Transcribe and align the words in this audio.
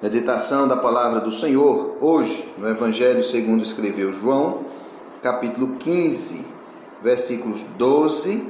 Meditação 0.00 0.68
da 0.68 0.76
palavra 0.76 1.20
do 1.20 1.32
Senhor, 1.32 1.96
hoje, 2.00 2.48
no 2.56 2.68
Evangelho 2.68 3.24
segundo 3.24 3.64
escreveu 3.64 4.12
João, 4.12 4.60
capítulo 5.20 5.74
15, 5.74 6.44
versículos 7.02 7.64
12 7.76 8.44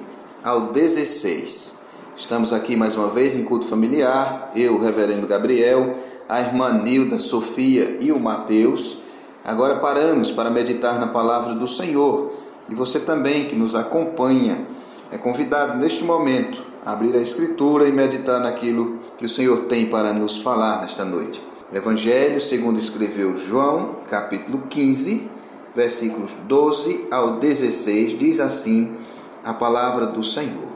ao 0.45 0.67
16. 0.73 1.79
Estamos 2.15 2.53
aqui 2.53 2.77
mais 2.77 2.97
uma 2.97 3.09
vez 3.09 3.35
em 3.35 3.45
culto 3.45 3.67
familiar, 3.67 4.51
eu, 4.55 4.79
reverendo 4.79 5.27
Gabriel, 5.27 5.95
a 6.29 6.39
irmã 6.39 6.71
Nilda, 6.71 7.19
Sofia 7.19 7.96
e 7.99 8.12
o 8.12 8.21
Mateus. 8.21 8.99
Agora 9.43 9.77
paramos 9.77 10.30
para 10.30 10.51
meditar 10.51 11.01
na 11.01 11.07
palavra 11.07 11.55
do 11.55 11.67
Senhor 11.67 12.30
e 12.69 12.75
você 12.75 13.01
também 13.01 13.46
que 13.46 13.57
nos 13.57 13.75
acompanha 13.75 14.67
é 15.11 15.17
convidado 15.17 15.79
neste 15.79 16.05
momento 16.05 16.68
abrir 16.89 17.14
a 17.14 17.20
Escritura 17.20 17.86
e 17.86 17.93
meditar 17.93 18.41
naquilo 18.41 18.96
que 19.18 19.27
o 19.27 19.29
Senhor 19.29 19.64
tem 19.64 19.91
para 19.91 20.11
nos 20.11 20.39
falar 20.39 20.80
nesta 20.80 21.04
noite. 21.04 21.43
Evangelho 21.71 22.41
segundo 22.41 22.79
escreveu 22.79 23.36
João, 23.36 23.96
capítulo 24.08 24.63
15, 24.71 25.29
versículos 25.77 26.32
12 26.44 27.08
ao 27.11 27.32
16, 27.32 28.18
diz 28.18 28.40
assim 28.40 28.96
a 29.44 29.53
palavra 29.53 30.07
do 30.07 30.25
Senhor. 30.25 30.68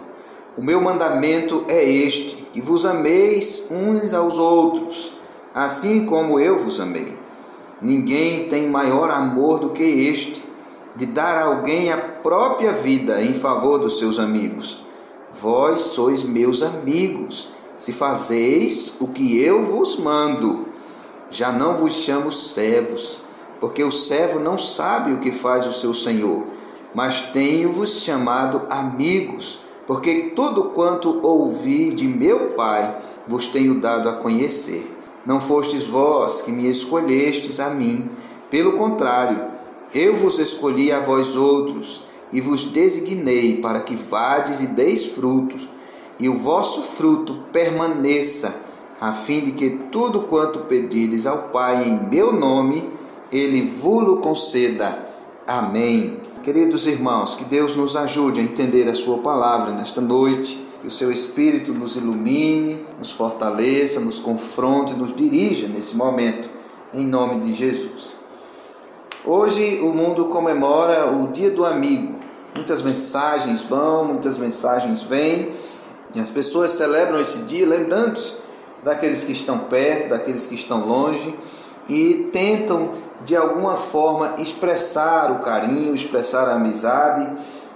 O 0.54 0.62
meu 0.62 0.82
mandamento 0.82 1.64
é 1.66 1.82
este: 1.82 2.46
que 2.52 2.60
vos 2.60 2.84
ameis 2.84 3.68
uns 3.70 4.12
aos 4.12 4.36
outros, 4.38 5.14
assim 5.54 6.04
como 6.04 6.38
eu 6.38 6.58
vos 6.58 6.78
amei. 6.78 7.16
Ninguém 7.80 8.48
tem 8.48 8.68
maior 8.68 9.08
amor 9.08 9.60
do 9.60 9.70
que 9.70 9.82
este 9.82 10.44
de 10.94 11.06
dar 11.06 11.38
a 11.38 11.44
alguém 11.44 11.90
a 11.90 11.96
própria 11.96 12.72
vida 12.72 13.22
em 13.22 13.32
favor 13.32 13.78
dos 13.78 13.98
seus 13.98 14.18
amigos. 14.18 14.91
Vós 15.40 15.80
sois 15.80 16.22
meus 16.22 16.62
amigos, 16.62 17.48
se 17.78 17.92
fazeis 17.92 18.96
o 19.00 19.08
que 19.08 19.38
eu 19.40 19.64
vos 19.64 19.98
mando. 19.98 20.66
Já 21.30 21.50
não 21.50 21.76
vos 21.76 21.94
chamo 21.94 22.30
servos, 22.30 23.22
porque 23.58 23.82
o 23.82 23.90
servo 23.90 24.38
não 24.38 24.58
sabe 24.58 25.12
o 25.12 25.18
que 25.18 25.32
faz 25.32 25.66
o 25.66 25.72
seu 25.72 25.94
senhor, 25.94 26.44
mas 26.94 27.22
tenho-vos 27.32 28.02
chamado 28.02 28.62
amigos, 28.68 29.60
porque 29.86 30.32
tudo 30.36 30.64
quanto 30.64 31.26
ouvi 31.26 31.90
de 31.90 32.06
meu 32.06 32.50
Pai 32.50 32.98
vos 33.26 33.46
tenho 33.46 33.80
dado 33.80 34.08
a 34.08 34.12
conhecer. 34.12 34.88
Não 35.24 35.40
fostes 35.40 35.86
vós 35.86 36.42
que 36.42 36.52
me 36.52 36.68
escolhestes 36.68 37.58
a 37.58 37.70
mim, 37.70 38.10
pelo 38.50 38.72
contrário, 38.72 39.44
eu 39.94 40.16
vos 40.16 40.38
escolhi 40.38 40.92
a 40.92 41.00
vós 41.00 41.34
outros 41.34 42.02
e 42.32 42.40
vos 42.40 42.64
designei 42.64 43.58
para 43.58 43.80
que 43.80 43.94
vades 43.94 44.60
e 44.60 44.66
deis 44.66 45.06
frutos, 45.06 45.68
e 46.18 46.28
o 46.28 46.36
vosso 46.36 46.82
fruto 46.82 47.34
permaneça, 47.52 48.54
a 49.00 49.12
fim 49.12 49.40
de 49.40 49.52
que 49.52 49.70
tudo 49.90 50.22
quanto 50.22 50.60
pedires 50.60 51.26
ao 51.26 51.48
Pai 51.48 51.88
em 51.88 52.08
meu 52.08 52.32
nome, 52.32 52.88
ele 53.30 53.62
vos 53.62 54.20
conceda. 54.20 55.06
Amém. 55.46 56.18
Queridos 56.42 56.86
irmãos, 56.86 57.36
que 57.36 57.44
Deus 57.44 57.76
nos 57.76 57.96
ajude 57.96 58.40
a 58.40 58.42
entender 58.42 58.88
a 58.88 58.94
sua 58.94 59.18
palavra 59.18 59.72
nesta 59.72 60.00
noite, 60.00 60.64
que 60.80 60.86
o 60.86 60.90
seu 60.90 61.10
Espírito 61.10 61.72
nos 61.72 61.96
ilumine, 61.96 62.84
nos 62.98 63.10
fortaleça, 63.12 64.00
nos 64.00 64.18
confronte, 64.18 64.94
nos 64.94 65.14
dirija 65.14 65.68
nesse 65.68 65.96
momento, 65.96 66.48
em 66.92 67.06
nome 67.06 67.40
de 67.40 67.54
Jesus. 67.54 68.16
Hoje 69.24 69.78
o 69.80 69.92
mundo 69.92 70.24
comemora 70.26 71.12
o 71.12 71.28
Dia 71.28 71.50
do 71.50 71.64
Amigo. 71.64 72.21
Muitas 72.54 72.82
mensagens 72.82 73.62
vão, 73.62 74.04
muitas 74.04 74.36
mensagens 74.36 75.02
vêm, 75.02 75.52
e 76.14 76.20
as 76.20 76.30
pessoas 76.30 76.72
celebram 76.72 77.20
esse 77.20 77.38
dia 77.42 77.66
lembrando 77.66 78.20
daqueles 78.82 79.24
que 79.24 79.32
estão 79.32 79.58
perto, 79.58 80.10
daqueles 80.10 80.46
que 80.46 80.54
estão 80.54 80.86
longe, 80.86 81.34
e 81.88 82.28
tentam 82.32 82.92
de 83.24 83.36
alguma 83.36 83.76
forma 83.76 84.34
expressar 84.38 85.30
o 85.30 85.38
carinho, 85.40 85.94
expressar 85.94 86.48
a 86.48 86.54
amizade 86.54 87.28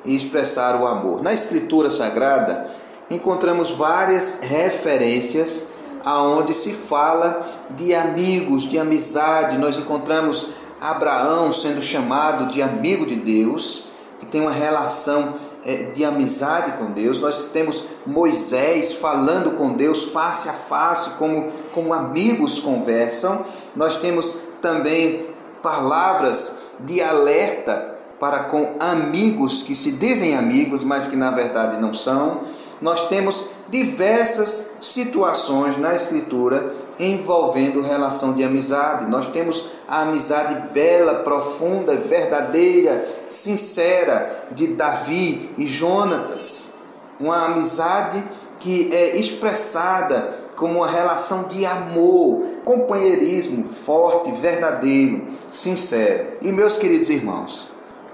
e 0.04 0.14
expressar 0.14 0.81
o 0.81 0.86
amor. 0.86 1.22
Na 1.22 1.32
Escritura 1.32 1.91
Sagrada 1.91 2.69
encontramos 3.10 3.70
várias 3.70 4.41
referências 4.41 5.69
aonde 6.04 6.54
se 6.54 6.72
fala 6.72 7.44
de 7.70 7.94
amigos, 7.94 8.62
de 8.62 8.78
amizade. 8.78 9.59
Nós 9.59 9.76
encontramos 9.76 10.50
Abraão 10.81 11.53
sendo 11.53 11.82
chamado 11.82 12.47
de 12.47 12.62
amigo 12.62 13.06
de 13.06 13.16
Deus, 13.16 13.88
que 14.26 14.32
tem 14.32 14.41
uma 14.41 14.50
relação 14.50 15.34
é, 15.64 15.91
de 15.94 16.04
amizade 16.04 16.72
com 16.72 16.87
Deus. 16.87 17.20
Nós 17.20 17.50
temos 17.53 17.84
Moisés 18.04 18.94
falando 18.94 19.56
com 19.56 19.72
Deus 19.72 20.04
face 20.04 20.48
a 20.48 20.53
face, 20.53 21.10
como, 21.10 21.50
como 21.72 21.94
amigos 21.94 22.59
conversam. 22.59 23.44
Nós 23.75 23.97
temos 23.98 24.38
também 24.60 25.26
palavras 25.62 26.59
de 26.81 27.00
alerta 27.00 27.94
para 28.19 28.41
com 28.44 28.75
amigos 28.81 29.62
que 29.62 29.75
se 29.75 29.92
dizem 29.92 30.36
amigos, 30.36 30.82
mas 30.82 31.06
que 31.06 31.16
na 31.16 31.31
verdade 31.31 31.81
não 31.81 31.94
são. 31.94 32.41
Nós 32.81 33.09
temos 33.09 33.50
diversas 33.69 34.72
situações 34.81 35.78
na 35.78 35.94
Escritura 35.94 36.75
envolvendo 36.99 37.83
relação 37.83 38.33
de 38.33 38.43
amizade. 38.43 39.07
Nós 39.11 39.29
temos 39.29 39.71
a 39.87 40.03
amizade 40.03 40.73
bela, 40.73 41.17
profunda, 41.17 41.97
verdadeira, 41.97 43.07
sincera 43.29 44.47
de 44.53 44.69
Davi 44.69 45.51
e 45.57 45.67
Jonatas. 45.67 46.75
Uma 47.19 47.47
amizade 47.47 48.23
que 48.59 48.91
é 48.93 49.17
expressada 49.17 50.34
como 50.57 50.79
uma 50.79 50.91
relação 50.91 51.45
de 51.45 51.65
amor, 51.67 52.45
companheirismo 52.65 53.69
forte, 53.69 54.33
verdadeiro, 54.33 55.27
sincero. 55.51 56.28
E 56.41 56.51
meus 56.51 56.77
queridos 56.77 57.11
irmãos, 57.11 57.69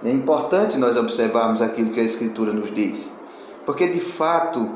é 0.04 0.10
importante 0.10 0.76
nós 0.76 0.97
observarmos 0.97 1.62
aquilo 1.62 1.91
que 1.91 2.00
a 2.00 2.04
Escritura 2.04 2.53
nos 2.53 2.75
diz, 2.75 3.20
porque 3.64 3.87
de 3.87 4.00
fato 4.00 4.69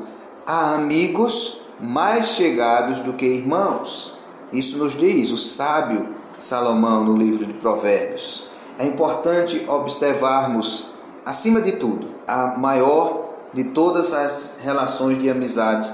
há 0.45 0.75
amigos 0.75 1.61
mais 1.79 2.29
chegados 2.29 2.99
do 2.99 3.13
que 3.13 3.25
irmãos. 3.25 4.17
Isso 4.51 4.77
nos 4.77 4.97
diz 4.97 5.31
o 5.31 5.37
sábio 5.37 6.15
Salomão 6.37 7.03
no 7.03 7.17
livro 7.17 7.45
de 7.45 7.53
Provérbios. 7.53 8.47
É 8.79 8.85
importante 8.85 9.65
observarmos, 9.67 10.91
acima 11.25 11.61
de 11.61 11.73
tudo, 11.73 12.07
a 12.27 12.57
maior 12.57 13.25
de 13.53 13.63
todas 13.63 14.13
as 14.13 14.59
relações 14.63 15.17
de 15.17 15.29
amizade 15.29 15.91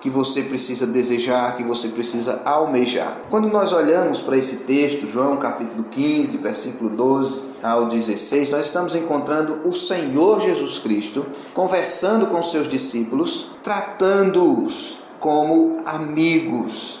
que 0.00 0.08
você 0.08 0.42
precisa 0.42 0.86
desejar, 0.86 1.56
que 1.56 1.64
você 1.64 1.88
precisa 1.88 2.40
almejar. 2.44 3.16
Quando 3.30 3.48
nós 3.48 3.72
olhamos 3.72 4.20
para 4.20 4.36
esse 4.36 4.58
texto, 4.58 5.06
João 5.06 5.36
capítulo 5.38 5.84
15, 5.84 6.36
versículo 6.38 6.90
12 6.90 7.42
ao 7.62 7.86
16, 7.86 8.50
nós 8.50 8.66
estamos 8.66 8.94
encontrando 8.94 9.60
o 9.68 9.72
Senhor 9.72 10.40
Jesus 10.40 10.78
Cristo 10.78 11.26
conversando 11.52 12.26
com 12.26 12.42
seus 12.42 12.68
discípulos, 12.68 13.50
tratando-os 13.64 15.00
como 15.20 15.78
amigos. 15.84 17.00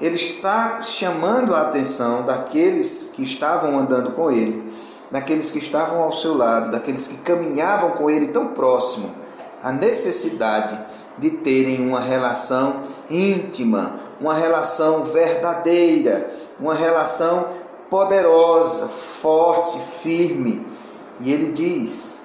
Ele 0.00 0.16
está 0.16 0.80
chamando 0.80 1.54
a 1.54 1.62
atenção 1.62 2.24
daqueles 2.24 3.12
que 3.14 3.22
estavam 3.22 3.78
andando 3.78 4.10
com 4.12 4.30
ele, 4.30 4.72
daqueles 5.10 5.50
que 5.50 5.58
estavam 5.58 6.02
ao 6.02 6.12
seu 6.12 6.36
lado, 6.36 6.70
daqueles 6.70 7.06
que 7.06 7.18
caminhavam 7.18 7.90
com 7.92 8.10
ele 8.10 8.28
tão 8.28 8.48
próximo, 8.48 9.10
a 9.62 9.70
necessidade 9.70 10.78
de 11.18 11.30
terem 11.30 11.86
uma 11.86 12.00
relação 12.00 12.80
íntima, 13.08 14.00
uma 14.20 14.34
relação 14.34 15.04
verdadeira, 15.04 16.32
uma 16.58 16.74
relação 16.74 17.48
poderosa, 17.90 18.88
forte, 18.88 19.78
firme. 20.02 20.66
E 21.20 21.32
ele 21.32 21.52
diz: 21.52 22.16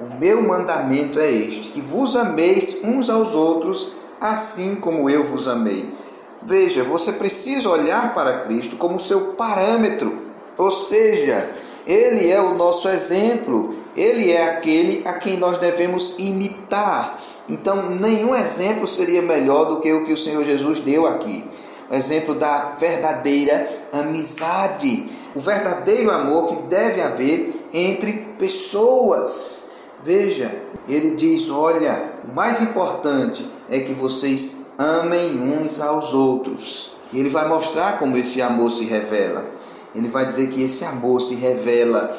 O 0.00 0.18
meu 0.18 0.42
mandamento 0.42 1.20
é 1.20 1.30
este: 1.30 1.68
que 1.68 1.80
vos 1.80 2.16
ameis 2.16 2.78
uns 2.82 3.10
aos 3.10 3.34
outros, 3.34 3.92
assim 4.24 4.74
como 4.74 5.10
eu 5.10 5.22
vos 5.24 5.46
amei. 5.46 5.92
Veja, 6.42 6.82
você 6.82 7.12
precisa 7.12 7.68
olhar 7.68 8.14
para 8.14 8.40
Cristo 8.40 8.76
como 8.76 8.98
seu 8.98 9.32
parâmetro, 9.32 10.18
ou 10.56 10.70
seja, 10.70 11.50
ele 11.86 12.30
é 12.30 12.40
o 12.40 12.54
nosso 12.54 12.88
exemplo, 12.88 13.74
ele 13.96 14.32
é 14.32 14.48
aquele 14.48 15.02
a 15.06 15.14
quem 15.14 15.36
nós 15.36 15.58
devemos 15.58 16.18
imitar. 16.18 17.20
Então, 17.48 17.90
nenhum 17.90 18.34
exemplo 18.34 18.86
seria 18.86 19.20
melhor 19.20 19.66
do 19.66 19.80
que 19.80 19.92
o 19.92 20.04
que 20.04 20.12
o 20.12 20.18
Senhor 20.18 20.42
Jesus 20.44 20.80
deu 20.80 21.06
aqui. 21.06 21.44
O 21.90 21.94
exemplo 21.94 22.34
da 22.34 22.70
verdadeira 22.78 23.68
amizade, 23.92 25.06
o 25.34 25.40
verdadeiro 25.40 26.10
amor 26.10 26.48
que 26.48 26.56
deve 26.68 27.02
haver 27.02 27.52
entre 27.72 28.12
pessoas. 28.38 29.70
Veja, 30.02 30.54
ele 30.88 31.10
diz: 31.10 31.50
olha, 31.50 32.13
o 32.26 32.34
mais 32.34 32.62
importante 32.62 33.48
é 33.68 33.80
que 33.80 33.92
vocês 33.92 34.64
amem 34.78 35.38
uns 35.38 35.80
aos 35.80 36.12
outros. 36.14 36.92
E 37.12 37.20
ele 37.20 37.28
vai 37.28 37.46
mostrar 37.48 37.98
como 37.98 38.16
esse 38.16 38.40
amor 38.40 38.70
se 38.70 38.84
revela. 38.84 39.44
Ele 39.94 40.08
vai 40.08 40.24
dizer 40.24 40.48
que 40.48 40.62
esse 40.62 40.84
amor 40.84 41.20
se 41.20 41.34
revela 41.34 42.16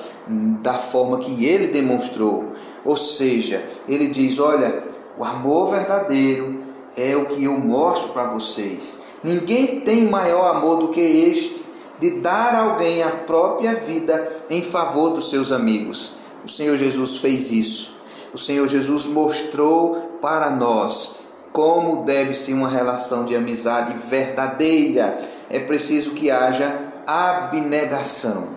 da 0.62 0.76
forma 0.76 1.18
que 1.18 1.46
ele 1.46 1.68
demonstrou. 1.68 2.54
Ou 2.86 2.96
seja, 2.96 3.66
ele 3.88 4.08
diz: 4.08 4.40
olha, 4.40 4.84
o 5.18 5.24
amor 5.24 5.72
verdadeiro 5.72 6.60
é 6.96 7.16
o 7.16 7.26
que 7.26 7.44
eu 7.44 7.54
mostro 7.54 8.10
para 8.10 8.26
vocês. 8.26 9.02
Ninguém 9.24 9.82
tem 9.82 10.08
maior 10.08 10.56
amor 10.56 10.78
do 10.78 10.88
que 10.90 11.02
este, 11.02 11.66
de 12.00 12.12
dar 12.22 12.54
a 12.54 12.60
alguém 12.60 13.02
a 13.02 13.10
própria 13.10 13.74
vida 13.76 14.46
em 14.50 14.62
favor 14.62 15.10
dos 15.10 15.30
seus 15.30 15.52
amigos. 15.52 16.14
O 16.46 16.48
Senhor 16.48 16.78
Jesus 16.78 17.18
fez 17.18 17.52
isso. 17.52 17.95
O 18.36 18.38
Senhor 18.38 18.68
Jesus 18.68 19.06
mostrou 19.06 20.20
para 20.22 20.50
nós 20.50 21.16
como 21.54 22.04
deve 22.04 22.36
ser 22.36 22.52
uma 22.52 22.68
relação 22.68 23.24
de 23.24 23.34
amizade 23.34 23.96
verdadeira. 24.10 25.18
É 25.50 25.58
preciso 25.58 26.12
que 26.12 26.30
haja 26.30 26.78
abnegação. 27.08 28.50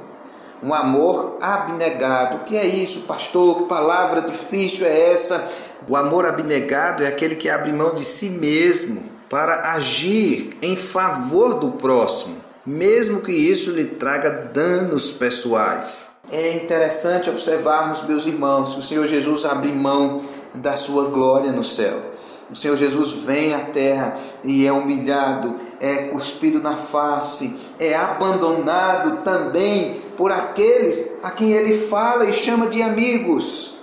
Um 0.60 0.75
amor 0.75 1.38
abnegado. 1.40 2.38
O 2.38 2.40
que 2.40 2.56
é 2.56 2.66
isso, 2.66 3.02
pastor? 3.02 3.58
Que 3.58 3.69
palavra 3.69 4.22
difícil 4.22 4.84
é 4.84 5.12
essa? 5.12 5.48
O 5.88 5.94
amor 5.94 6.26
abnegado 6.26 7.04
é 7.04 7.06
aquele 7.06 7.36
que 7.36 7.48
abre 7.48 7.72
mão 7.72 7.94
de 7.94 8.04
si 8.04 8.31
mesmo 8.31 9.04
para 9.31 9.74
agir 9.74 10.50
em 10.60 10.74
favor 10.74 11.54
do 11.60 11.70
próximo, 11.70 12.38
mesmo 12.66 13.20
que 13.20 13.31
isso 13.31 13.70
lhe 13.70 13.84
traga 13.84 14.28
danos 14.52 15.12
pessoais. 15.12 16.08
É 16.30 16.52
interessante 16.52 17.30
observarmos, 17.30 18.02
meus 18.02 18.26
irmãos, 18.26 18.75
que 18.75 18.80
o 18.80 18.82
Senhor 18.82 19.06
Jesus 19.06 19.46
abre 19.46 19.72
mão 19.72 20.20
da 20.54 20.76
sua 20.76 21.08
glória 21.08 21.50
no 21.52 21.64
céu. 21.64 22.02
O 22.50 22.54
Senhor 22.54 22.76
Jesus 22.76 23.12
vem 23.12 23.54
à 23.54 23.60
terra 23.60 24.16
e 24.44 24.66
é 24.66 24.72
humilhado, 24.72 25.56
é 25.80 26.04
cuspido 26.04 26.60
na 26.60 26.76
face, 26.76 27.56
é 27.78 27.94
abandonado 27.94 29.22
também 29.22 30.02
por 30.16 30.30
aqueles 30.30 31.19
a 31.22 31.30
quem 31.30 31.52
ele 31.52 31.78
fala 31.78 32.26
e 32.26 32.32
chama 32.32 32.66
de 32.66 32.82
amigos. 32.82 33.76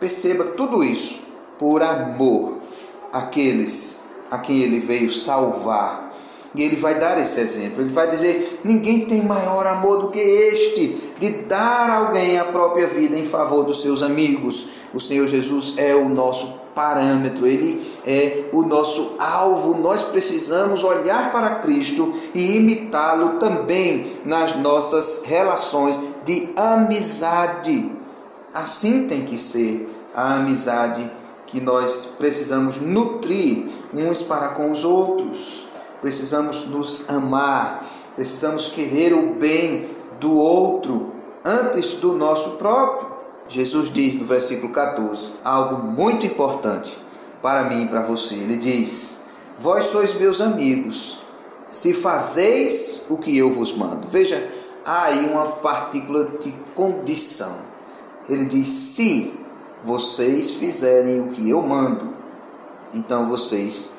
Perceba 0.00 0.44
tudo 0.44 0.82
isso 0.82 1.20
por 1.58 1.82
amor 1.82 2.58
àqueles 3.12 4.02
a 4.30 4.38
quem 4.38 4.60
ele 4.60 4.80
veio 4.80 5.10
salvar. 5.10 6.11
E 6.54 6.62
ele 6.62 6.76
vai 6.76 6.98
dar 6.98 7.18
esse 7.20 7.40
exemplo. 7.40 7.82
Ele 7.82 7.92
vai 7.92 8.08
dizer: 8.08 8.60
ninguém 8.62 9.06
tem 9.06 9.22
maior 9.22 9.66
amor 9.66 10.02
do 10.02 10.08
que 10.08 10.18
este, 10.18 10.96
de 11.18 11.30
dar 11.30 11.88
alguém 11.90 12.38
a 12.38 12.44
própria 12.44 12.86
vida 12.86 13.16
em 13.16 13.24
favor 13.24 13.64
dos 13.64 13.80
seus 13.80 14.02
amigos. 14.02 14.68
O 14.92 15.00
Senhor 15.00 15.26
Jesus 15.26 15.74
é 15.78 15.94
o 15.94 16.08
nosso 16.08 16.60
parâmetro, 16.74 17.46
ele 17.46 17.82
é 18.06 18.44
o 18.52 18.62
nosso 18.62 19.16
alvo. 19.18 19.74
Nós 19.78 20.02
precisamos 20.02 20.84
olhar 20.84 21.32
para 21.32 21.56
Cristo 21.56 22.12
e 22.34 22.56
imitá-lo 22.56 23.38
também 23.38 24.18
nas 24.24 24.54
nossas 24.56 25.22
relações 25.24 25.98
de 26.24 26.50
amizade. 26.54 27.90
Assim 28.52 29.06
tem 29.06 29.24
que 29.24 29.38
ser 29.38 29.88
a 30.14 30.34
amizade 30.34 31.10
que 31.46 31.60
nós 31.60 32.14
precisamos 32.18 32.78
nutrir 32.78 33.66
uns 33.94 34.22
para 34.22 34.48
com 34.48 34.70
os 34.70 34.84
outros. 34.84 35.61
Precisamos 36.02 36.66
nos 36.66 37.08
amar, 37.08 37.86
precisamos 38.16 38.68
querer 38.68 39.14
o 39.14 39.34
bem 39.34 39.88
do 40.18 40.34
outro 40.34 41.12
antes 41.44 41.94
do 41.94 42.12
nosso 42.12 42.56
próprio. 42.56 43.08
Jesus 43.48 43.88
diz 43.88 44.16
no 44.16 44.24
versículo 44.24 44.72
14 44.72 45.34
algo 45.44 45.80
muito 45.86 46.26
importante 46.26 46.98
para 47.40 47.62
mim 47.62 47.84
e 47.84 47.88
para 47.88 48.02
você. 48.02 48.34
Ele 48.34 48.56
diz: 48.56 49.26
Vós 49.60 49.84
sois 49.84 50.12
meus 50.14 50.40
amigos, 50.40 51.20
se 51.68 51.94
fazeis 51.94 53.06
o 53.08 53.16
que 53.16 53.38
eu 53.38 53.52
vos 53.52 53.72
mando. 53.72 54.08
Veja, 54.08 54.50
há 54.84 55.04
aí 55.04 55.24
uma 55.24 55.46
partícula 55.52 56.24
de 56.40 56.52
condição. 56.74 57.58
Ele 58.28 58.44
diz: 58.44 58.68
Se 58.68 59.32
vocês 59.84 60.50
fizerem 60.50 61.20
o 61.20 61.28
que 61.28 61.48
eu 61.48 61.62
mando, 61.62 62.12
então 62.92 63.28
vocês 63.28 63.92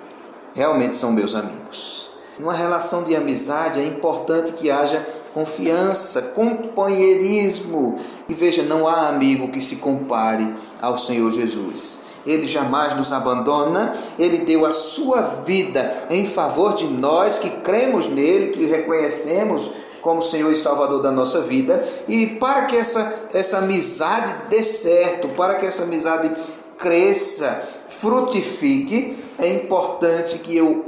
realmente 0.54 0.96
são 0.96 1.12
meus 1.12 1.36
amigos. 1.36 2.10
Numa 2.40 2.54
relação 2.54 3.04
de 3.04 3.16
amizade 3.16 3.80
é 3.80 3.86
importante 3.86 4.54
que 4.54 4.72
haja 4.72 5.06
confiança, 5.34 6.22
companheirismo. 6.22 8.00
E 8.30 8.34
veja, 8.34 8.64
não 8.64 8.88
há 8.88 9.08
amigo 9.08 9.50
que 9.50 9.62
se 9.62 9.78
compare 9.78 10.54
ao 10.82 10.98
Senhor 10.98 11.32
Jesus. 11.32 12.02
Ele 12.26 12.48
jamais 12.48 12.96
nos 12.96 13.12
abandona, 13.12 13.94
ele 14.18 14.40
deu 14.40 14.66
a 14.66 14.72
sua 14.72 15.22
vida 15.22 16.06
em 16.10 16.26
favor 16.26 16.74
de 16.74 16.86
nós 16.86 17.38
que 17.38 17.50
cremos 17.50 18.08
nele, 18.08 18.50
que 18.50 18.66
reconhecemos 18.66 19.72
como 20.02 20.22
Senhor 20.22 20.52
e 20.52 20.56
Salvador 20.56 21.02
da 21.02 21.12
nossa 21.12 21.42
vida. 21.42 21.86
E 22.08 22.26
para 22.28 22.66
que 22.66 22.78
essa, 22.78 23.14
essa 23.34 23.58
amizade 23.58 24.34
dê 24.50 24.64
certo, 24.64 25.30
para 25.30 25.56
que 25.56 25.66
essa 25.66 25.84
amizade 25.84 26.32
cresça, 26.78 27.64
frutifique, 27.90 29.18
é 29.38 29.54
importante 29.54 30.40
que 30.40 30.56
eu 30.56 30.86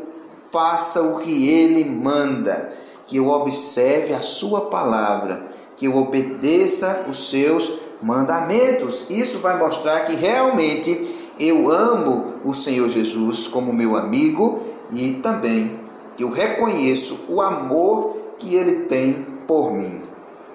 faça 0.51 1.01
o 1.01 1.19
que 1.19 1.49
ele 1.49 1.83
manda 1.83 2.73
que 3.07 3.17
eu 3.17 3.29
observe 3.29 4.13
a 4.13 4.21
sua 4.21 4.61
palavra, 4.61 5.45
que 5.77 5.85
eu 5.85 5.95
obedeça 5.95 7.05
os 7.09 7.29
seus 7.29 7.73
mandamentos. 8.01 9.09
Isso 9.09 9.39
vai 9.39 9.57
mostrar 9.57 10.01
que 10.01 10.15
realmente 10.15 11.03
eu 11.39 11.69
amo 11.69 12.35
o 12.43 12.53
Senhor 12.53 12.89
Jesus 12.89 13.47
como 13.47 13.73
meu 13.73 13.95
amigo 13.95 14.61
e 14.91 15.19
também 15.21 15.79
que 16.15 16.23
eu 16.23 16.29
reconheço 16.29 17.25
o 17.27 17.41
amor 17.41 18.17
que 18.39 18.55
ele 18.55 18.85
tem 18.85 19.25
por 19.45 19.71
mim. 19.71 20.01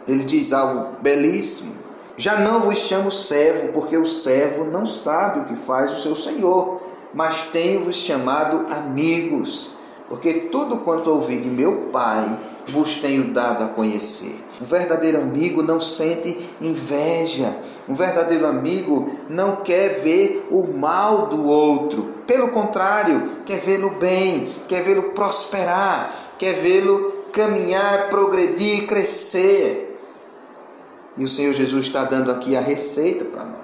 Ele 0.08 0.24
diz 0.24 0.52
algo 0.52 0.96
belíssimo. 1.00 1.74
Já 2.16 2.38
não 2.38 2.60
vos 2.60 2.76
chamo 2.78 3.10
servo, 3.10 3.72
porque 3.72 3.96
o 3.96 4.06
servo 4.06 4.64
não 4.64 4.84
sabe 4.86 5.40
o 5.40 5.44
que 5.44 5.56
faz 5.56 5.92
o 5.92 6.02
seu 6.02 6.14
senhor, 6.14 6.82
mas 7.12 7.42
tenho-vos 7.52 7.96
chamado 7.96 8.66
amigos 8.72 9.74
porque 10.10 10.32
tudo 10.32 10.78
quanto 10.78 11.08
ouvi 11.08 11.38
de 11.38 11.48
meu 11.48 11.88
Pai 11.92 12.36
vos 12.66 12.96
tenho 12.96 13.32
dado 13.32 13.62
a 13.62 13.68
conhecer. 13.68 14.34
Um 14.60 14.64
verdadeiro 14.64 15.20
amigo 15.20 15.62
não 15.62 15.80
sente 15.80 16.36
inveja. 16.60 17.56
Um 17.88 17.94
verdadeiro 17.94 18.44
amigo 18.44 19.08
não 19.28 19.56
quer 19.56 20.00
ver 20.00 20.48
o 20.50 20.66
mal 20.66 21.28
do 21.28 21.46
outro. 21.46 22.12
Pelo 22.26 22.48
contrário, 22.48 23.34
quer 23.46 23.60
vê-lo 23.60 23.90
bem, 23.90 24.52
quer 24.66 24.82
vê-lo 24.82 25.10
prosperar, 25.10 26.12
quer 26.36 26.54
vê-lo 26.54 27.12
caminhar, 27.32 28.08
progredir, 28.08 28.88
crescer. 28.88 29.96
E 31.16 31.22
o 31.22 31.28
Senhor 31.28 31.54
Jesus 31.54 31.86
está 31.86 32.02
dando 32.02 32.32
aqui 32.32 32.56
a 32.56 32.60
receita 32.60 33.24
para 33.26 33.44
nós. 33.44 33.59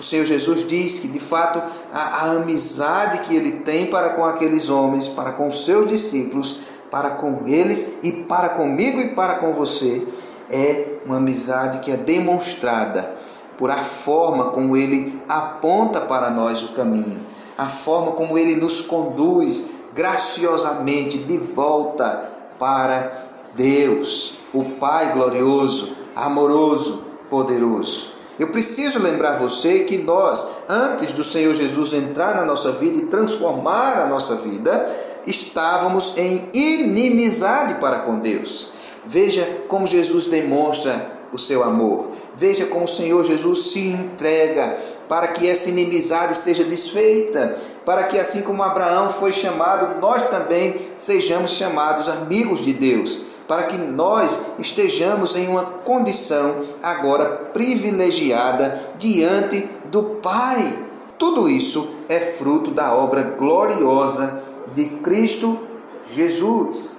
O 0.00 0.02
Senhor 0.02 0.24
Jesus 0.24 0.66
diz 0.66 1.00
que, 1.00 1.08
de 1.08 1.18
fato, 1.18 1.60
a, 1.92 2.00
a, 2.00 2.32
amizade 2.32 3.20
que 3.26 3.34
ele 3.34 3.52
tem 3.52 3.86
para 3.86 4.10
com 4.10 4.24
aqueles 4.24 4.68
homens, 4.68 5.08
para 5.08 5.32
com 5.32 5.48
os 5.48 5.64
seus 5.64 5.88
discípulos, 5.88 6.60
para 6.90 7.10
com 7.10 7.42
eles 7.46 7.94
e 8.02 8.12
para 8.12 8.50
comigo 8.50 9.00
e 9.00 9.08
para 9.08 9.34
com 9.34 9.52
você, 9.52 10.06
é 10.48 10.98
uma 11.04 11.16
amizade 11.16 11.80
que 11.80 11.90
é 11.90 11.96
demonstrada 11.96 13.14
por 13.56 13.70
a 13.70 13.82
forma 13.82 14.50
como 14.50 14.76
ele 14.76 15.20
aponta 15.28 16.00
para 16.00 16.30
nós 16.30 16.62
o 16.62 16.68
caminho, 16.68 17.18
a 17.56 17.66
forma 17.66 18.12
como 18.12 18.38
ele 18.38 18.54
nos 18.54 18.80
conduz 18.80 19.70
graciosamente 19.94 21.18
de 21.18 21.36
volta 21.36 22.30
para 22.56 23.24
Deus, 23.54 24.38
o 24.54 24.64
Pai 24.64 25.12
glorioso, 25.12 25.92
amoroso, 26.14 27.02
poderoso. 27.28 28.17
Eu 28.38 28.48
preciso 28.48 29.00
lembrar 29.00 29.38
você 29.38 29.80
que 29.80 29.98
nós, 29.98 30.46
antes 30.68 31.12
do 31.12 31.24
Senhor 31.24 31.52
Jesus 31.54 31.92
entrar 31.92 32.36
na 32.36 32.44
nossa 32.44 32.72
vida 32.72 32.98
e 32.98 33.06
transformar 33.06 34.00
a 34.00 34.06
nossa 34.06 34.36
vida, 34.36 34.84
estávamos 35.26 36.14
em 36.16 36.48
inimizade 36.52 37.74
para 37.74 38.00
com 38.00 38.20
Deus. 38.20 38.74
Veja 39.04 39.44
como 39.66 39.86
Jesus 39.86 40.26
demonstra 40.26 41.18
o 41.32 41.38
seu 41.38 41.64
amor. 41.64 42.12
Veja 42.36 42.66
como 42.66 42.84
o 42.84 42.88
Senhor 42.88 43.24
Jesus 43.24 43.72
se 43.72 43.88
entrega 43.88 44.78
para 45.08 45.28
que 45.28 45.48
essa 45.48 45.68
inimizade 45.70 46.36
seja 46.36 46.62
desfeita, 46.62 47.56
para 47.84 48.04
que 48.04 48.18
assim 48.18 48.42
como 48.42 48.62
Abraão 48.62 49.10
foi 49.10 49.32
chamado, 49.32 49.98
nós 50.00 50.28
também 50.28 50.76
sejamos 50.98 51.52
chamados 51.52 52.08
amigos 52.08 52.64
de 52.64 52.72
Deus 52.72 53.26
para 53.48 53.62
que 53.62 53.78
nós 53.78 54.38
estejamos 54.58 55.34
em 55.34 55.48
uma 55.48 55.64
condição 55.64 56.56
agora 56.82 57.24
privilegiada 57.54 58.92
diante 58.98 59.66
do 59.86 60.02
Pai. 60.22 60.78
Tudo 61.16 61.48
isso 61.48 61.88
é 62.10 62.20
fruto 62.20 62.70
da 62.70 62.92
obra 62.92 63.22
gloriosa 63.22 64.42
de 64.74 64.84
Cristo 64.84 65.58
Jesus. 66.14 66.98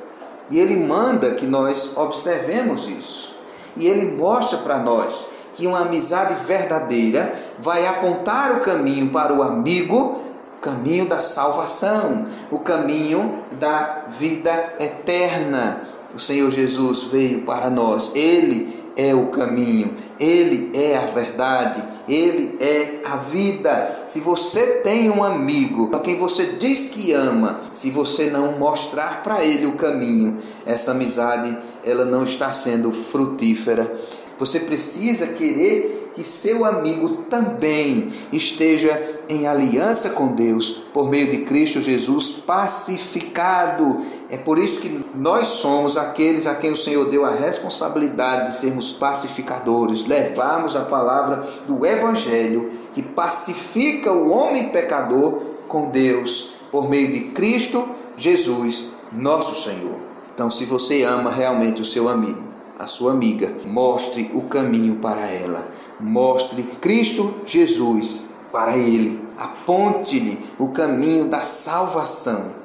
E 0.49 0.59
ele 0.59 0.75
manda 0.75 1.35
que 1.35 1.45
nós 1.45 1.95
observemos 1.95 2.87
isso. 2.87 3.35
E 3.77 3.85
ele 3.85 4.11
mostra 4.17 4.57
para 4.57 4.79
nós 4.79 5.29
que 5.53 5.67
uma 5.67 5.81
amizade 5.81 6.33
verdadeira 6.45 7.31
vai 7.59 7.85
apontar 7.85 8.53
o 8.53 8.61
caminho 8.61 9.11
para 9.11 9.31
o 9.31 9.43
amigo, 9.43 10.19
caminho 10.59 11.07
da 11.07 11.19
salvação, 11.19 12.25
o 12.49 12.57
caminho 12.57 13.43
da 13.51 14.05
vida 14.09 14.73
eterna 14.79 15.98
o 16.13 16.19
Senhor 16.19 16.49
Jesus 16.51 17.03
veio 17.03 17.41
para 17.41 17.69
nós. 17.69 18.15
Ele 18.15 18.79
é 18.95 19.15
o 19.15 19.27
caminho, 19.27 19.93
Ele 20.19 20.71
é 20.73 20.97
a 20.97 21.05
verdade, 21.05 21.81
Ele 22.07 22.57
é 22.59 22.99
a 23.05 23.15
vida. 23.15 24.03
Se 24.07 24.19
você 24.19 24.81
tem 24.83 25.09
um 25.09 25.23
amigo 25.23 25.89
a 25.93 25.99
quem 25.99 26.17
você 26.17 26.57
diz 26.59 26.89
que 26.89 27.13
ama, 27.13 27.61
se 27.71 27.89
você 27.89 28.29
não 28.29 28.59
mostrar 28.59 29.23
para 29.23 29.43
ele 29.43 29.65
o 29.65 29.73
caminho, 29.73 30.37
essa 30.65 30.91
amizade 30.91 31.57
ela 31.83 32.03
não 32.03 32.23
está 32.23 32.51
sendo 32.51 32.91
frutífera. 32.91 33.99
Você 34.37 34.61
precisa 34.61 35.27
querer 35.27 36.11
que 36.15 36.23
seu 36.23 36.65
amigo 36.65 37.23
também 37.29 38.09
esteja 38.33 39.21
em 39.29 39.47
aliança 39.47 40.09
com 40.09 40.33
Deus 40.33 40.81
por 40.93 41.09
meio 41.09 41.29
de 41.29 41.39
Cristo 41.39 41.79
Jesus, 41.79 42.31
pacificado 42.31 44.05
é 44.31 44.37
por 44.37 44.59
isso 44.59 44.79
que 44.79 45.05
nós 45.15 45.47
somos 45.47 45.97
aqueles 45.97 46.45
a 46.45 46.53
quem 46.53 46.71
o 46.71 46.77
Senhor 46.77 47.09
deu 47.09 47.25
a 47.25 47.31
responsabilidade 47.31 48.49
de 48.49 48.55
sermos 48.55 48.91
pacificadores, 48.91 50.05
levarmos 50.05 50.75
a 50.75 50.81
palavra 50.81 51.43
do 51.65 51.83
Evangelho 51.83 52.71
que 52.93 53.01
pacifica 53.01 54.13
o 54.13 54.29
homem 54.29 54.69
pecador 54.69 55.41
com 55.67 55.89
Deus 55.89 56.53
por 56.71 56.87
meio 56.87 57.11
de 57.11 57.21
Cristo 57.31 57.89
Jesus, 58.15 58.91
nosso 59.11 59.55
Senhor. 59.55 59.97
Então, 60.31 60.51
se 60.51 60.63
você 60.63 61.01
ama 61.01 61.31
realmente 61.31 61.81
o 61.81 61.85
seu 61.85 62.07
amigo, 62.07 62.43
a 62.77 62.85
sua 62.85 63.11
amiga, 63.11 63.51
mostre 63.65 64.29
o 64.33 64.43
caminho 64.43 64.97
para 64.97 65.27
ela. 65.27 65.67
Mostre 65.99 66.61
Cristo 66.79 67.33
Jesus 67.45 68.29
para 68.51 68.77
ele. 68.77 69.19
Aponte-lhe 69.37 70.39
o 70.59 70.69
caminho 70.69 71.27
da 71.29 71.41
salvação 71.41 72.58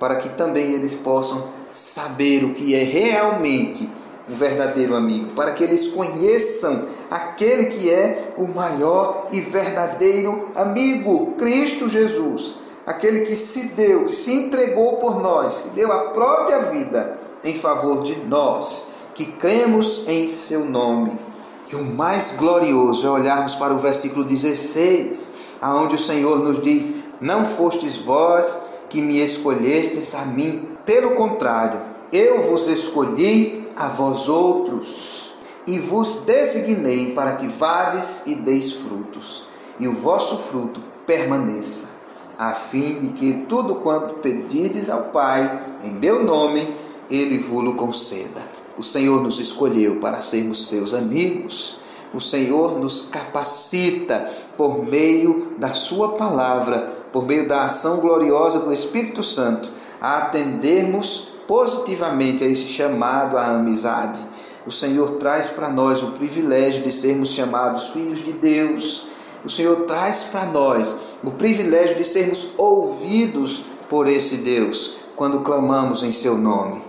para 0.00 0.16
que 0.16 0.30
também 0.30 0.72
eles 0.72 0.94
possam 0.94 1.44
saber 1.70 2.42
o 2.42 2.54
que 2.54 2.74
é 2.74 2.82
realmente 2.82 3.88
um 4.26 4.34
verdadeiro 4.34 4.96
amigo, 4.96 5.32
para 5.34 5.52
que 5.52 5.62
eles 5.62 5.88
conheçam 5.88 6.86
aquele 7.10 7.66
que 7.66 7.90
é 7.90 8.32
o 8.38 8.46
maior 8.46 9.28
e 9.30 9.40
verdadeiro 9.40 10.48
amigo, 10.54 11.34
Cristo 11.36 11.88
Jesus, 11.88 12.56
aquele 12.86 13.26
que 13.26 13.36
se 13.36 13.68
deu, 13.74 14.06
que 14.06 14.16
se 14.16 14.32
entregou 14.32 14.96
por 14.96 15.20
nós, 15.20 15.58
que 15.58 15.68
deu 15.70 15.92
a 15.92 16.10
própria 16.10 16.60
vida 16.70 17.18
em 17.44 17.58
favor 17.58 18.02
de 18.02 18.16
nós, 18.20 18.86
que 19.14 19.26
cremos 19.26 20.08
em 20.08 20.26
seu 20.26 20.64
nome. 20.64 21.12
E 21.70 21.76
o 21.76 21.84
mais 21.84 22.32
glorioso 22.36 23.06
é 23.06 23.10
olharmos 23.10 23.54
para 23.54 23.74
o 23.74 23.78
versículo 23.78 24.24
16, 24.24 25.28
aonde 25.60 25.96
o 25.96 25.98
Senhor 25.98 26.38
nos 26.38 26.62
diz: 26.62 26.96
Não 27.20 27.44
fostes 27.44 27.96
vós 27.96 28.69
que 28.90 29.00
me 29.00 29.20
escolhestes 29.20 30.14
a 30.14 30.26
mim. 30.26 30.68
Pelo 30.84 31.12
contrário, 31.12 31.80
eu 32.12 32.42
vos 32.42 32.66
escolhi 32.68 33.66
a 33.76 33.88
vós 33.88 34.28
outros 34.28 35.30
e 35.66 35.78
vos 35.78 36.22
designei 36.26 37.12
para 37.12 37.36
que 37.36 37.46
vades 37.46 38.26
e 38.26 38.34
deis 38.34 38.72
frutos, 38.72 39.44
e 39.78 39.86
o 39.86 39.92
vosso 39.92 40.36
fruto 40.36 40.80
permaneça, 41.06 41.90
a 42.36 42.52
fim 42.52 42.98
de 42.98 43.08
que 43.08 43.44
tudo 43.48 43.76
quanto 43.76 44.14
pedirdes 44.14 44.90
ao 44.90 45.04
Pai 45.04 45.62
em 45.84 45.90
meu 45.90 46.24
nome, 46.24 46.68
ele 47.10 47.38
vos 47.38 47.76
conceda. 47.76 48.40
O 48.76 48.82
Senhor 48.82 49.22
nos 49.22 49.38
escolheu 49.38 49.96
para 49.96 50.20
sermos 50.20 50.68
seus 50.68 50.94
amigos. 50.94 51.78
O 52.14 52.20
Senhor 52.20 52.80
nos 52.80 53.02
capacita 53.02 54.32
por 54.56 54.84
meio 54.84 55.52
da 55.58 55.72
Sua 55.72 56.16
palavra 56.16 56.99
por 57.12 57.26
meio 57.26 57.48
da 57.48 57.64
ação 57.64 57.98
gloriosa 57.98 58.60
do 58.60 58.72
Espírito 58.72 59.22
Santo, 59.22 59.68
a 60.00 60.18
atendermos 60.18 61.30
positivamente 61.46 62.44
a 62.44 62.46
esse 62.46 62.66
chamado 62.66 63.36
à 63.36 63.46
amizade. 63.46 64.20
O 64.66 64.70
Senhor 64.70 65.12
traz 65.12 65.50
para 65.50 65.68
nós 65.68 66.02
o 66.02 66.12
privilégio 66.12 66.82
de 66.82 66.92
sermos 66.92 67.30
chamados 67.30 67.88
filhos 67.88 68.22
de 68.22 68.32
Deus. 68.32 69.08
O 69.44 69.50
Senhor 69.50 69.84
traz 69.86 70.24
para 70.24 70.44
nós 70.44 70.94
o 71.24 71.30
privilégio 71.30 71.96
de 71.96 72.04
sermos 72.04 72.50
ouvidos 72.56 73.64
por 73.88 74.06
esse 74.06 74.38
Deus 74.38 74.96
quando 75.16 75.40
clamamos 75.40 76.02
em 76.02 76.12
seu 76.12 76.38
nome. 76.38 76.82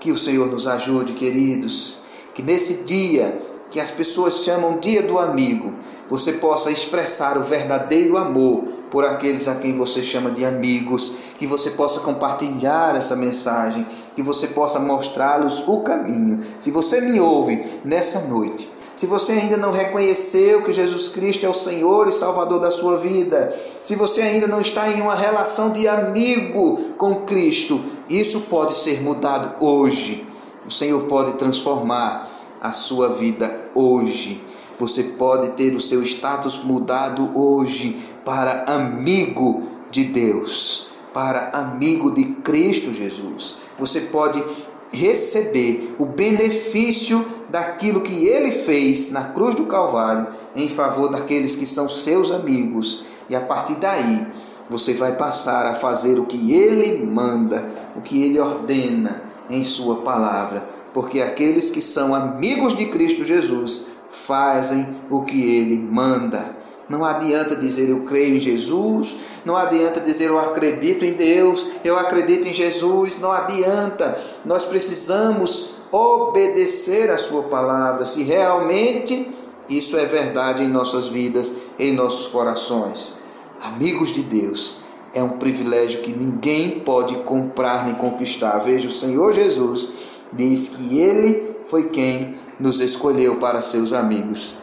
Que 0.00 0.10
o 0.10 0.16
Senhor 0.16 0.48
nos 0.48 0.66
ajude, 0.66 1.12
queridos, 1.12 2.02
que 2.34 2.42
nesse 2.42 2.84
dia 2.84 3.40
que 3.70 3.80
as 3.80 3.90
pessoas 3.90 4.38
chamam 4.44 4.78
Dia 4.78 5.02
do 5.02 5.18
Amigo, 5.18 5.72
você 6.12 6.34
possa 6.34 6.70
expressar 6.70 7.38
o 7.38 7.42
verdadeiro 7.42 8.18
amor 8.18 8.64
por 8.90 9.02
aqueles 9.02 9.48
a 9.48 9.54
quem 9.54 9.74
você 9.74 10.02
chama 10.02 10.30
de 10.30 10.44
amigos, 10.44 11.14
que 11.38 11.46
você 11.46 11.70
possa 11.70 12.00
compartilhar 12.00 12.94
essa 12.94 13.16
mensagem, 13.16 13.86
que 14.14 14.20
você 14.20 14.48
possa 14.48 14.78
mostrá-los 14.78 15.66
o 15.66 15.80
caminho. 15.80 16.40
Se 16.60 16.70
você 16.70 17.00
me 17.00 17.18
ouve 17.18 17.64
nessa 17.82 18.28
noite, 18.28 18.70
se 18.94 19.06
você 19.06 19.32
ainda 19.32 19.56
não 19.56 19.72
reconheceu 19.72 20.60
que 20.60 20.74
Jesus 20.74 21.08
Cristo 21.08 21.46
é 21.46 21.48
o 21.48 21.54
Senhor 21.54 22.06
e 22.06 22.12
Salvador 22.12 22.60
da 22.60 22.70
sua 22.70 22.98
vida, 22.98 23.50
se 23.82 23.96
você 23.96 24.20
ainda 24.20 24.46
não 24.46 24.60
está 24.60 24.90
em 24.90 25.00
uma 25.00 25.14
relação 25.14 25.70
de 25.70 25.88
amigo 25.88 26.90
com 26.98 27.22
Cristo, 27.24 27.82
isso 28.06 28.42
pode 28.50 28.76
ser 28.76 29.00
mudado 29.00 29.64
hoje. 29.64 30.26
O 30.66 30.70
Senhor 30.70 31.04
pode 31.04 31.32
transformar 31.38 32.28
a 32.60 32.70
sua 32.70 33.08
vida 33.08 33.50
hoje. 33.74 34.51
Você 34.82 35.04
pode 35.04 35.50
ter 35.50 35.76
o 35.76 35.80
seu 35.80 36.02
status 36.02 36.64
mudado 36.64 37.38
hoje 37.38 38.02
para 38.24 38.64
amigo 38.64 39.62
de 39.92 40.02
Deus, 40.02 40.88
para 41.14 41.50
amigo 41.50 42.10
de 42.10 42.24
Cristo 42.24 42.92
Jesus. 42.92 43.58
Você 43.78 44.00
pode 44.00 44.42
receber 44.90 45.94
o 46.00 46.04
benefício 46.04 47.24
daquilo 47.48 48.00
que 48.00 48.26
ele 48.26 48.50
fez 48.50 49.12
na 49.12 49.22
cruz 49.22 49.54
do 49.54 49.66
Calvário 49.66 50.26
em 50.56 50.68
favor 50.68 51.08
daqueles 51.08 51.54
que 51.54 51.64
são 51.64 51.88
seus 51.88 52.32
amigos. 52.32 53.04
E 53.30 53.36
a 53.36 53.40
partir 53.40 53.76
daí, 53.76 54.26
você 54.68 54.94
vai 54.94 55.12
passar 55.12 55.64
a 55.64 55.74
fazer 55.74 56.18
o 56.18 56.26
que 56.26 56.52
ele 56.52 57.06
manda, 57.06 57.64
o 57.94 58.00
que 58.00 58.20
ele 58.20 58.40
ordena 58.40 59.22
em 59.48 59.62
sua 59.62 59.98
palavra, 59.98 60.64
porque 60.92 61.20
aqueles 61.20 61.70
que 61.70 61.80
são 61.80 62.12
amigos 62.12 62.76
de 62.76 62.86
Cristo 62.86 63.24
Jesus 63.24 63.91
fazem 64.26 64.86
o 65.10 65.22
que 65.22 65.42
ele 65.42 65.76
manda. 65.76 66.56
Não 66.88 67.04
adianta 67.04 67.56
dizer 67.56 67.88
eu 67.88 68.00
creio 68.00 68.36
em 68.36 68.40
Jesus, 68.40 69.16
não 69.44 69.56
adianta 69.56 70.00
dizer 70.00 70.26
eu 70.26 70.38
acredito 70.38 71.04
em 71.04 71.12
Deus, 71.12 71.66
eu 71.84 71.98
acredito 71.98 72.46
em 72.46 72.52
Jesus, 72.52 73.18
não 73.18 73.32
adianta. 73.32 74.18
Nós 74.44 74.64
precisamos 74.64 75.74
obedecer 75.90 77.10
a 77.10 77.18
Sua 77.18 77.44
palavra, 77.44 78.04
se 78.04 78.22
realmente 78.22 79.32
isso 79.68 79.96
é 79.96 80.04
verdade 80.04 80.62
em 80.62 80.68
nossas 80.68 81.06
vidas, 81.06 81.52
em 81.78 81.92
nossos 81.92 82.26
corações. 82.26 83.20
Amigos 83.62 84.12
de 84.12 84.22
Deus, 84.22 84.82
é 85.14 85.22
um 85.22 85.30
privilégio 85.30 86.00
que 86.00 86.12
ninguém 86.12 86.80
pode 86.80 87.16
comprar 87.18 87.84
nem 87.84 87.94
conquistar. 87.94 88.58
Veja, 88.58 88.88
o 88.88 88.92
Senhor 88.92 89.32
Jesus 89.32 89.88
diz 90.32 90.68
que 90.68 90.98
Ele 90.98 91.54
foi 91.68 91.84
quem 91.90 92.34
nos 92.62 92.80
escolheu 92.80 93.36
para 93.36 93.60
seus 93.60 93.92
amigos. 93.92 94.54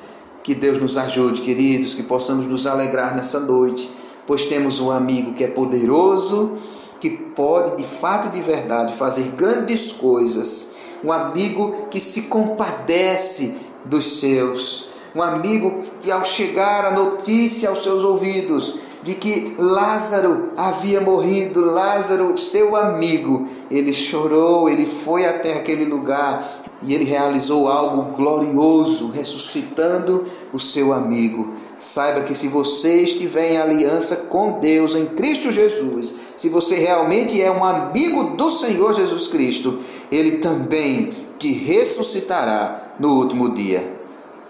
Que 0.41 0.55
Deus 0.55 0.79
nos 0.81 0.97
ajude, 0.97 1.41
queridos, 1.41 1.93
que 1.93 2.01
possamos 2.01 2.45
nos 2.45 2.65
alegrar 2.65 3.13
nessa 3.13 3.41
noite, 3.41 3.91
pois 4.25 4.45
temos 4.45 4.79
um 4.79 4.89
amigo 4.89 5.33
que 5.33 5.43
é 5.43 5.47
poderoso, 5.47 6.53
que 7.01 7.09
pode 7.09 7.75
de 7.75 7.83
fato 7.83 8.27
e 8.27 8.31
de 8.31 8.41
verdade 8.41 8.93
fazer 8.95 9.23
grandes 9.35 9.91
coisas. 9.91 10.71
Um 11.03 11.11
amigo 11.11 11.87
que 11.91 11.99
se 11.99 12.23
compadece 12.23 13.57
dos 13.83 14.19
seus. 14.19 14.89
Um 15.13 15.21
amigo 15.21 15.83
que, 16.01 16.09
ao 16.09 16.23
chegar 16.23 16.85
a 16.85 16.91
notícia 16.91 17.69
aos 17.69 17.83
seus 17.83 18.03
ouvidos 18.03 18.79
de 19.01 19.15
que 19.15 19.55
Lázaro 19.57 20.51
havia 20.55 21.01
morrido, 21.01 21.61
Lázaro, 21.61 22.37
seu 22.37 22.75
amigo, 22.75 23.47
ele 23.71 23.93
chorou, 23.93 24.69
ele 24.69 24.85
foi 24.85 25.25
até 25.25 25.53
aquele 25.53 25.85
lugar 25.85 26.63
e 26.81 26.93
ele 26.93 27.03
realizou 27.03 27.67
algo 27.67 28.15
glorioso, 28.15 29.09
ressuscitando 29.09 30.25
o 30.53 30.59
seu 30.59 30.93
amigo. 30.93 31.53
Saiba 31.77 32.21
que 32.21 32.33
se 32.33 32.47
você 32.47 33.01
estiver 33.01 33.53
em 33.53 33.57
aliança 33.57 34.15
com 34.15 34.59
Deus 34.59 34.95
em 34.95 35.05
Cristo 35.07 35.51
Jesus, 35.51 36.13
se 36.35 36.49
você 36.49 36.75
realmente 36.75 37.41
é 37.41 37.51
um 37.51 37.63
amigo 37.63 38.35
do 38.35 38.49
Senhor 38.49 38.93
Jesus 38.93 39.27
Cristo, 39.27 39.79
ele 40.11 40.37
também 40.37 41.13
te 41.37 41.51
ressuscitará 41.51 42.93
no 42.99 43.17
último 43.17 43.53
dia. 43.55 43.97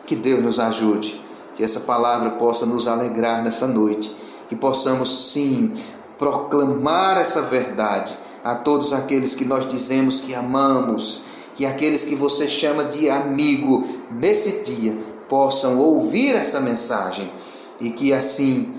Que 0.05 0.15
Deus 0.15 0.43
nos 0.43 0.59
ajude, 0.59 1.21
que 1.55 1.63
essa 1.63 1.81
palavra 1.81 2.31
possa 2.31 2.65
nos 2.65 2.87
alegrar 2.87 3.43
nessa 3.43 3.67
noite, 3.67 4.15
que 4.47 4.55
possamos 4.55 5.31
sim 5.31 5.71
proclamar 6.17 7.17
essa 7.17 7.41
verdade 7.41 8.17
a 8.43 8.55
todos 8.55 8.91
aqueles 8.91 9.35
que 9.35 9.45
nós 9.45 9.67
dizemos 9.67 10.19
que 10.19 10.33
amamos 10.33 11.25
que 11.59 11.65
aqueles 11.65 12.05
que 12.05 12.15
você 12.15 12.47
chama 12.47 12.85
de 12.85 13.09
amigo 13.09 13.85
nesse 14.09 14.63
dia 14.63 14.97
possam 15.27 15.77
ouvir 15.77 16.33
essa 16.33 16.61
mensagem 16.61 17.29
e 17.81 17.89
que 17.89 18.13
assim, 18.13 18.73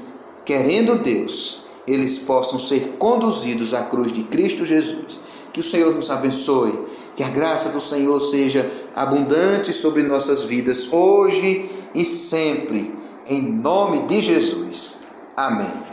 querendo 0.47 0.95
Deus, 0.95 1.63
eles 1.87 2.17
possam 2.17 2.59
ser 2.59 2.95
conduzidos 2.99 3.75
à 3.75 3.83
cruz 3.83 4.11
de 4.11 4.23
Cristo 4.23 4.65
Jesus, 4.65 5.21
Que 5.53 5.61
o 5.61 5.63
Senhor 5.63 5.95
nos 5.95 6.11
abençoe. 6.11 6.87
Que 7.15 7.23
a 7.23 7.29
graça 7.29 7.69
do 7.69 7.83
Senhor 7.83 8.19
seja 8.19 8.73
abundante 8.97 9.75
sobre 9.75 10.03
nossas 10.03 10.45
vidas, 10.45 10.91
hoje 10.91 11.69
e 11.95 12.03
sempre. 12.03 12.95
Em 13.27 13.43
nome 13.43 14.07
de 14.07 14.23
Jesus. 14.23 15.01
Amém. 15.37 15.90